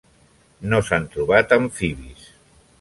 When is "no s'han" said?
0.71-1.05